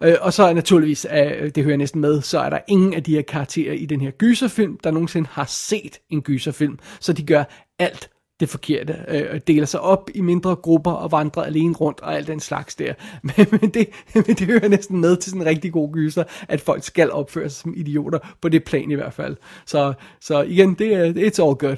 Øh, 0.03 0.15
og 0.21 0.33
så 0.33 0.43
er 0.43 0.53
naturligvis, 0.53 1.07
øh, 1.13 1.51
det 1.55 1.65
hører 1.65 1.77
næsten 1.77 2.01
med, 2.01 2.23
så 2.23 2.39
er 2.39 2.51
der 2.51 2.59
ingen 2.69 2.95
af 2.95 3.03
de 3.03 3.15
her 3.15 3.23
karakterer 3.23 3.75
i 3.75 3.87
den 3.87 4.01
her 4.01 4.11
gyserfilm, 4.11 4.79
der 4.85 4.91
nogensinde 4.91 5.29
har 5.33 5.45
set 5.45 6.01
en 6.11 6.23
gyserfilm, 6.23 6.79
så 7.01 7.13
de 7.13 7.27
gør 7.27 7.45
alt 7.79 8.11
det 8.41 8.49
forkerte, 8.49 8.97
øh, 9.09 9.41
deler 9.47 9.67
sig 9.67 9.81
op 9.81 10.11
i 10.15 10.21
mindre 10.21 10.57
grupper 10.57 10.91
og 10.91 11.13
vandrer 11.13 11.43
alene 11.43 11.75
rundt 11.75 12.01
og 12.01 12.15
alt 12.17 12.27
den 12.27 12.41
slags 12.41 12.75
der. 12.75 12.95
Men, 13.23 13.47
men, 13.51 13.71
det, 13.71 13.89
men 14.15 14.25
det 14.25 14.41
hører 14.41 14.69
næsten 14.69 15.01
med 15.01 15.17
til 15.17 15.31
sådan 15.31 15.43
en 15.43 15.49
rigtig 15.49 15.73
god 15.73 15.93
gyser, 15.93 16.25
at 16.49 16.61
folk 16.61 16.85
skal 16.85 17.11
opføre 17.11 17.51
sig 17.51 17.61
som 17.61 17.75
idioter, 17.77 18.19
på 18.41 18.49
det 18.49 18.65
plan 18.65 18.91
i 18.91 18.95
hvert 18.95 19.13
fald. 19.13 19.37
Så, 19.67 19.93
så 20.21 20.43
igen, 20.43 20.75
det 20.75 20.95
er 20.95 21.13
it's 21.13 21.45
all 21.45 21.55
good. 21.55 21.77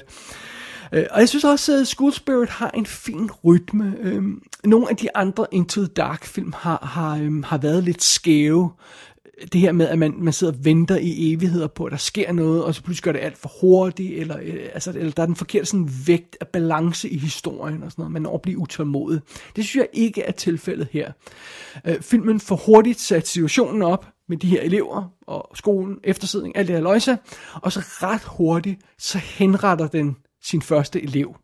Øh, 0.91 1.05
og 1.11 1.19
jeg 1.19 1.29
synes 1.29 1.43
også, 1.43 1.73
at 1.73 1.87
School 1.87 2.13
Spirit 2.13 2.49
har 2.49 2.69
en 2.69 2.85
fin 2.85 3.29
rytme. 3.45 3.95
Øh, 4.01 4.23
nogle 4.63 4.89
af 4.89 4.97
de 4.97 5.15
andre 5.15 5.45
Into 5.51 5.81
the 5.81 5.93
Dark 5.93 6.25
film 6.25 6.53
har, 6.57 6.85
har, 6.85 7.17
øh, 7.17 7.43
har 7.43 7.57
været 7.57 7.83
lidt 7.83 8.03
skæve 8.03 8.71
det 9.53 9.61
her 9.61 9.71
med, 9.71 9.87
at 9.87 9.99
man, 9.99 10.13
man 10.17 10.33
sidder 10.33 10.53
og 10.53 10.65
venter 10.65 10.97
i 10.97 11.33
evigheder 11.33 11.67
på, 11.67 11.85
at 11.85 11.91
der 11.91 11.97
sker 11.97 12.31
noget, 12.31 12.63
og 12.63 12.75
så 12.75 12.83
pludselig 12.83 13.03
gør 13.03 13.11
det 13.11 13.19
alt 13.19 13.37
for 13.37 13.51
hurtigt, 13.61 14.19
eller, 14.19 14.37
øh, 14.41 14.69
altså, 14.73 14.89
eller 14.89 15.11
der 15.11 15.21
er 15.21 15.25
den 15.25 15.35
forkerte 15.35 15.65
sådan 15.65 15.89
vægt 16.07 16.37
af 16.41 16.47
balance 16.47 17.09
i 17.09 17.17
historien, 17.17 17.83
og 17.83 17.91
sådan 17.91 18.01
noget. 18.01 18.11
man 18.11 18.21
når 18.21 18.35
at 18.35 18.41
blive 18.41 18.57
utålmodig. 18.57 19.21
Det 19.55 19.65
synes 19.65 19.75
jeg 19.75 19.87
ikke 19.93 20.21
er 20.21 20.31
tilfældet 20.31 20.87
her. 20.91 21.11
Øh, 21.85 22.01
filmen 22.01 22.39
får 22.39 22.55
hurtigt 22.55 22.99
sat 22.99 23.27
situationen 23.27 23.81
op, 23.81 24.07
med 24.27 24.37
de 24.37 24.47
her 24.47 24.61
elever, 24.61 25.11
og 25.27 25.49
skolen, 25.55 25.97
eftersidning, 26.03 26.57
alt 26.57 26.67
det 26.67 26.75
her 26.75 26.83
løjse, 26.83 27.17
og 27.53 27.71
så 27.71 27.79
ret 27.79 28.23
hurtigt, 28.23 28.81
så 28.97 29.17
henretter 29.17 29.87
den 29.87 30.15
sin 30.45 30.61
første 30.61 31.03
elev. 31.03 31.35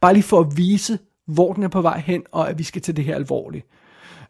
Bare 0.00 0.12
lige 0.12 0.22
for 0.22 0.40
at 0.40 0.56
vise, 0.56 0.98
hvor 1.26 1.52
den 1.52 1.62
er 1.62 1.68
på 1.68 1.82
vej 1.82 1.98
hen, 1.98 2.22
og 2.32 2.50
at 2.50 2.58
vi 2.58 2.62
skal 2.62 2.82
tage 2.82 2.96
det 2.96 3.04
her 3.04 3.14
alvorligt. 3.14 3.66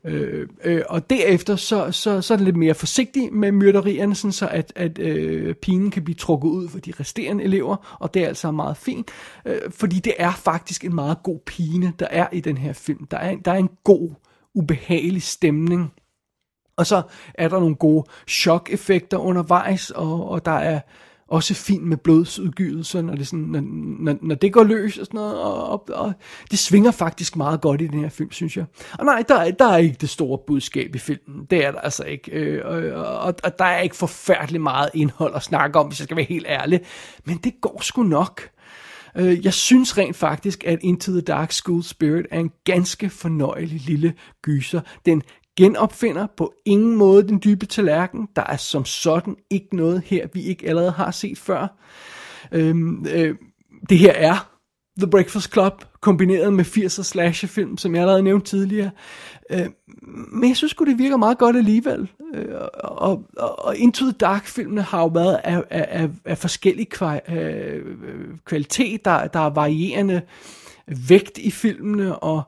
Øh, 0.05 0.49
øh, 0.65 0.83
og 0.89 1.11
derefter 1.11 1.57
så, 1.57 1.93
så, 1.93 2.21
så 2.21 2.35
er 2.35 2.37
det 2.37 2.45
lidt 2.45 2.57
mere 2.57 2.75
forsigtig 2.75 3.33
med 3.33 3.53
myrderierne, 3.53 4.15
sådan 4.15 4.33
så 4.33 4.49
at, 4.49 4.73
at 4.77 4.99
øh, 4.99 5.55
pigen 5.55 5.91
kan 5.91 6.05
blive 6.05 6.15
trukket 6.15 6.49
ud 6.49 6.69
for 6.69 6.79
de 6.79 6.93
resterende 7.01 7.45
elever, 7.45 7.97
og 8.01 8.15
det 8.15 8.23
er 8.23 8.29
altså 8.29 8.51
meget 8.51 8.77
fint, 8.77 9.11
øh, 9.45 9.61
fordi 9.71 9.99
det 9.99 10.15
er 10.19 10.33
faktisk 10.33 10.85
en 10.85 10.95
meget 10.95 11.23
god 11.23 11.39
pine, 11.47 11.93
der 11.99 12.07
er 12.11 12.27
i 12.33 12.41
den 12.41 12.59
her 12.59 12.73
film. 12.73 13.07
Der 13.07 13.17
er, 13.17 13.37
der 13.45 13.53
er 13.53 13.57
en 13.57 13.71
god, 13.85 14.11
ubehagelig 14.55 15.23
stemning, 15.23 15.93
og 16.77 16.87
så 16.87 17.03
er 17.35 17.49
der 17.49 17.61
nogle 17.61 17.77
gode 17.77 18.05
chok-effekter 18.29 19.19
undervejs, 19.19 19.91
og, 19.91 20.29
og 20.29 20.45
der 20.45 20.53
er 20.53 20.81
også 21.33 21.55
fint 21.55 21.85
med 21.85 21.97
blodsudgydelser, 21.97 23.03
når 23.03 23.15
det, 23.15 23.27
sådan, 23.27 23.45
når, 23.45 23.63
når, 23.99 24.17
når 24.23 24.35
det 24.35 24.53
går 24.53 24.65
løs 24.65 24.99
og 24.99 25.07
sådan 25.07 25.19
noget, 25.19 25.39
og, 25.39 25.71
og, 25.71 25.85
og 25.89 26.13
det 26.51 26.59
svinger 26.59 26.91
faktisk 26.91 27.37
meget 27.37 27.61
godt 27.61 27.81
i 27.81 27.87
den 27.87 28.01
her 28.01 28.09
film, 28.09 28.33
synes 28.33 28.57
jeg. 28.57 28.65
Og 28.99 29.05
nej, 29.05 29.25
der, 29.29 29.51
der 29.51 29.65
er 29.65 29.77
ikke 29.77 29.97
det 30.01 30.09
store 30.09 30.39
budskab 30.47 30.95
i 30.95 30.99
filmen, 30.99 31.47
det 31.51 31.65
er 31.65 31.71
der 31.71 31.81
altså 31.81 32.05
ikke, 32.05 32.31
øh, 32.31 32.63
og, 32.65 33.05
og, 33.07 33.35
og 33.45 33.59
der 33.59 33.65
er 33.65 33.81
ikke 33.81 33.97
forfærdeligt 33.97 34.63
meget 34.63 34.91
indhold 34.95 35.35
at 35.35 35.43
snakke 35.43 35.79
om, 35.79 35.87
hvis 35.87 36.01
jeg 36.01 36.05
skal 36.05 36.17
være 36.17 36.27
helt 36.27 36.47
ærlig, 36.49 36.81
men 37.25 37.37
det 37.37 37.53
går 37.61 37.81
sgu 37.83 38.03
nok. 38.03 38.51
Øh, 39.17 39.45
jeg 39.45 39.55
synes 39.55 39.99
rent 39.99 40.17
faktisk, 40.17 40.65
at 40.65 40.79
Into 40.83 41.13
the 41.13 41.21
Dark 41.21 41.53
School 41.53 41.83
Spirit 41.83 42.27
er 42.31 42.41
en 42.41 42.51
ganske 42.65 43.11
fornøjelig 43.11 43.81
lille 43.81 44.15
gyser. 44.43 44.81
Den 45.07 45.23
genopfinder 45.57 46.27
på 46.37 46.53
ingen 46.67 46.97
måde 46.97 47.29
den 47.29 47.41
dybe 47.45 47.67
tallerken. 47.67 48.29
Der 48.37 48.43
er 48.43 48.57
som 48.57 48.85
sådan 48.85 49.37
ikke 49.51 49.77
noget 49.77 50.03
her, 50.07 50.27
vi 50.33 50.43
ikke 50.43 50.69
allerede 50.69 50.91
har 50.91 51.11
set 51.11 51.39
før. 51.39 51.79
Øhm, 52.53 53.07
øh, 53.11 53.37
det 53.89 53.99
her 53.99 54.13
er 54.13 54.53
The 54.99 55.11
Breakfast 55.11 55.53
Club, 55.53 55.85
kombineret 56.01 56.53
med 56.53 56.65
80'er 56.65 57.03
slasherfilm, 57.03 57.77
som 57.77 57.95
jeg 57.95 58.01
allerede 58.01 58.23
nævnte 58.23 58.51
tidligere. 58.51 58.91
Øh, 59.51 59.67
men 60.33 60.49
jeg 60.49 60.57
synes 60.57 60.75
det 60.75 60.99
virker 60.99 61.17
meget 61.17 61.39
godt 61.39 61.57
alligevel. 61.57 62.11
Øh, 62.35 62.55
og, 62.85 63.25
og, 63.37 63.65
og 63.67 63.77
Into 63.77 64.05
the 64.05 64.13
Dark-filmene 64.13 64.83
har 64.83 65.01
jo 65.01 65.07
været 65.07 65.41
af, 65.45 65.63
af, 65.71 65.87
af, 65.91 66.11
af 66.25 66.39
forskellig 66.39 66.89
kva, 66.89 67.21
øh, 67.29 67.77
øh 67.77 68.39
kvalitet. 68.45 69.05
Der, 69.05 69.27
der 69.27 69.41
er 69.41 69.51
varierende 69.51 70.23
vægt 71.09 71.39
i 71.39 71.51
filmene, 71.51 72.19
og, 72.19 72.43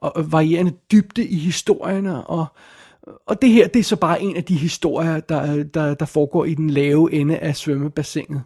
og 0.00 0.32
varierende 0.32 0.72
dybde 0.92 1.24
i 1.24 1.36
historierne, 1.36 2.26
og, 2.26 2.46
og 3.26 3.42
det 3.42 3.50
her, 3.50 3.68
det 3.68 3.80
er 3.80 3.84
så 3.84 3.96
bare 3.96 4.22
en 4.22 4.36
af 4.36 4.44
de 4.44 4.54
historier, 4.54 5.20
der, 5.20 5.62
der, 5.62 5.94
der 5.94 6.06
foregår 6.06 6.44
i 6.44 6.54
den 6.54 6.70
lave 6.70 7.12
ende 7.12 7.38
af 7.38 7.56
svømmebassinet. 7.56 8.42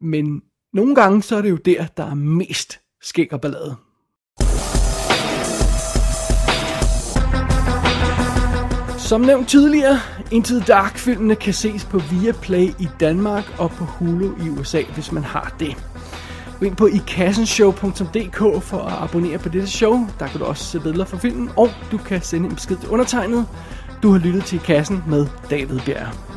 Men 0.00 0.42
nogle 0.72 0.94
gange, 0.94 1.22
så 1.22 1.36
er 1.36 1.42
det 1.42 1.50
jo 1.50 1.56
der, 1.56 1.86
der 1.86 2.10
er 2.10 2.14
mest 2.14 2.80
skæg 3.02 3.32
og 3.32 3.40
ballade. 3.40 3.76
Som 8.98 9.20
nævnt 9.20 9.48
tidligere, 9.48 9.98
Into 10.30 10.54
the 10.54 10.64
Dark-filmene 10.66 11.36
kan 11.36 11.54
ses 11.54 11.84
på 11.84 11.98
Viaplay 11.98 12.68
i 12.80 12.88
Danmark 13.00 13.44
og 13.58 13.70
på 13.70 13.84
Hulu 13.84 14.44
i 14.44 14.48
USA, 14.48 14.82
hvis 14.94 15.12
man 15.12 15.22
har 15.22 15.56
det. 15.60 15.91
Gå 16.62 16.66
ind 16.66 16.76
på 16.76 16.86
ikassenshow.dk 16.86 18.62
for 18.62 18.78
at 18.78 19.02
abonnere 19.02 19.38
på 19.38 19.48
dette 19.48 19.68
show. 19.68 20.08
Der 20.18 20.26
kan 20.26 20.40
du 20.40 20.46
også 20.46 20.64
se 20.64 20.80
billeder 20.80 21.04
fra 21.04 21.18
filmen, 21.18 21.50
og 21.56 21.68
du 21.92 21.98
kan 21.98 22.22
sende 22.22 22.48
en 22.48 22.54
besked 22.54 22.76
til 22.76 22.88
undertegnet. 22.88 23.46
Du 24.02 24.12
har 24.12 24.18
lyttet 24.18 24.44
til 24.44 24.56
I 24.56 24.60
Kassen 24.64 25.04
med 25.08 25.26
David 25.50 25.80
Bjerg. 25.86 26.31